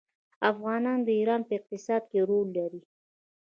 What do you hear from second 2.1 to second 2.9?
کې رول لري.